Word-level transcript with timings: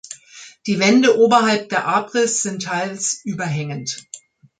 Die 0.65 0.79
Wände 0.79 1.19
oberhalb 1.19 1.69
der 1.69 1.85
Abris 1.87 2.41
sind 2.41 2.63
teils 2.63 3.21
überhängend. 3.23 4.03